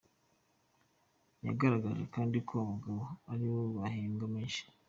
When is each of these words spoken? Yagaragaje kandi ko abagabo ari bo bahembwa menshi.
Yagaragaje 1.45 2.03
kandi 2.15 2.37
ko 2.47 2.53
abagabo 2.63 2.99
ari 3.31 3.45
bo 3.53 3.61
bahembwa 3.77 4.25
menshi. 4.35 4.63